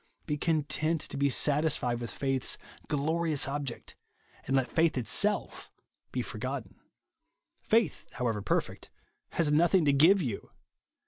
[0.25, 2.57] Be content to be satisfied with faith's
[2.87, 3.95] glorious object,
[4.47, 5.71] and let faith it self
[6.11, 6.79] be forgotten.
[7.61, 8.89] Faith, however perfect,
[9.33, 10.49] has nothing to give you.